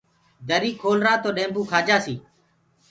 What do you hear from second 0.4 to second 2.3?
دري کولرآ توڏيمڀوُ کآ جآسيٚ